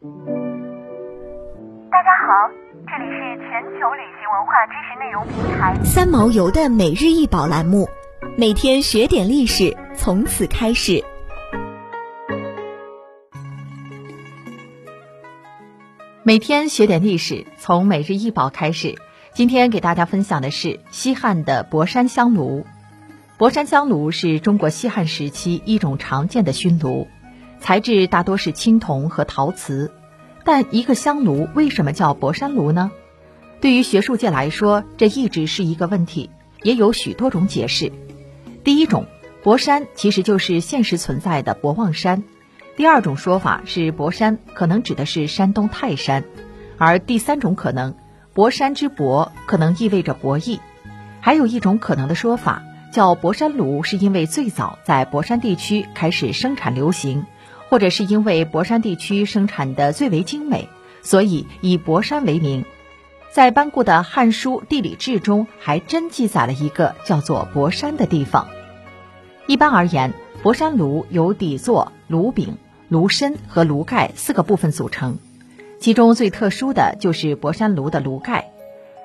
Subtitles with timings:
[0.00, 0.06] 大
[2.04, 2.30] 家好，
[2.86, 7.88] 这里是全球旅行文化知识内容平台三毛游的每日一宝栏目，
[8.36, 11.02] 每天学点历史，从此开始。
[16.22, 18.94] 每天学点历史，从每日一宝开始。
[19.32, 22.64] 今天给大家分享的是西汉的博山香炉。
[23.36, 27.08] 博山香炉是中国西汉时期一种常见的熏炉，
[27.60, 29.92] 材质大多是青铜和陶瓷。
[30.44, 32.90] 但一个香炉为什么叫博山炉呢？
[33.60, 36.30] 对于学术界来说，这一直是一个问题，
[36.62, 37.92] 也有许多种解释。
[38.64, 39.06] 第一种，
[39.42, 42.24] 博山其实就是现实存在的博望山。
[42.76, 46.24] 第二种说法是，博山可能指的是山东泰山，
[46.78, 47.96] 而第三种可能，
[48.32, 50.60] 博山之博可能意味着博弈。
[51.20, 52.62] 还有一种可能的说法，
[52.92, 57.26] 叫博山炉，是因为最早在博山地区开始生产流行，
[57.68, 60.68] 或者是因为博山地区生产的最为精美，
[61.02, 62.64] 所以以博山为名。
[63.30, 68.48] 在班固的《汉书地理志》中，还真记载了一个叫做博山的地方。
[69.46, 70.12] 一般而言，
[70.42, 72.56] 博山炉由底座、炉柄。
[72.90, 75.18] 炉身和炉盖四个部分组成，
[75.78, 78.50] 其中最特殊的就是博山炉的炉盖。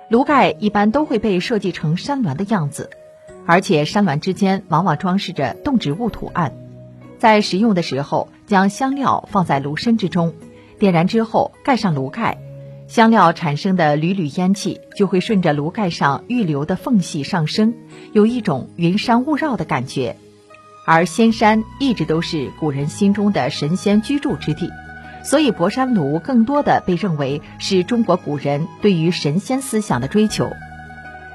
[0.08, 2.90] 炉盖一般都会被设计成山峦的样子，
[3.46, 6.54] 而且山峦之间往往装饰着动植物图案。
[7.24, 10.34] 在食用的时候，将香料放在炉身之中，
[10.78, 12.38] 点燃之后盖上炉盖，
[12.90, 17.76] 香料产生的缕缕烟气就会顺着炉盖上预留的缝隙上升，
[18.12, 20.18] 有一种云山雾绕的感觉。
[20.86, 24.70] 而仙山一直都是古人心中的神仙居住之地，
[25.24, 30.52] 所以博山炉更多的被认为是中国古人对于神仙思想的追求。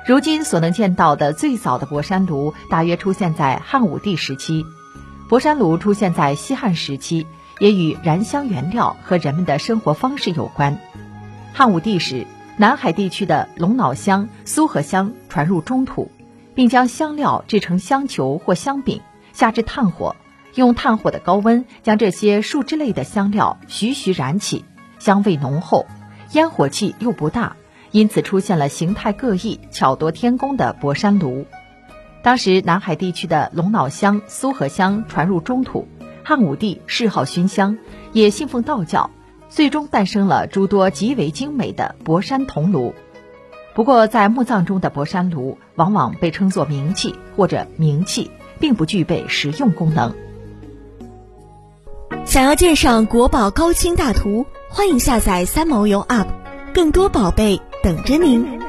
[0.07, 4.67] 如今所能见到的最早的博山炉，大约出现在汉武帝时期。
[5.29, 7.27] 博山炉出现在西汉时期，
[7.59, 10.79] 也与燃香原料和人们的生活方式有关。
[11.53, 12.27] 汉武帝时，
[12.57, 16.11] 南海地区的龙脑香、苏合香传入中土，
[16.55, 19.03] 并将香料制成香球或香饼。
[19.35, 20.17] 下至炭火，
[20.55, 24.65] 用炭火的高温将这些树脂类的香料徐徐燃起，
[24.99, 25.85] 香味浓厚，
[26.33, 27.57] 烟火气又不大，
[27.91, 31.45] 因此出现了形态各异、巧夺天工的博山炉。
[32.23, 35.87] 当时南海地区的龙脑香、苏合香传入中土，
[36.25, 37.79] 汉武帝嗜好熏香，
[38.13, 39.11] 也信奉道教，
[39.49, 42.95] 最终诞生了诸多极为精美的博山铜炉。
[43.75, 48.31] 不过，在墓葬中的博山炉往往被称作名器或者冥器。
[48.61, 50.13] 并不具备实用功能。
[52.25, 56.27] 想要鉴赏国宝高清大图，欢迎下载三毛游 App，
[56.75, 58.68] 更多宝贝等着您。